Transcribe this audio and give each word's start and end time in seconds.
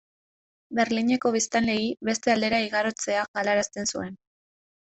Berlineko 0.79 1.33
biztanleei 1.35 1.85
beste 2.11 2.33
aldera 2.37 2.63
igarotzea 2.69 3.29
galarazten 3.41 3.93
zuen. 3.93 4.19